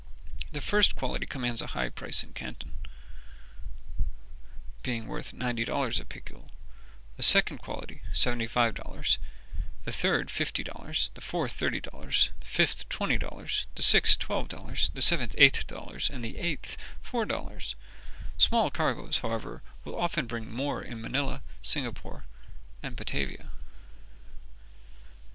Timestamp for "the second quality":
7.17-8.01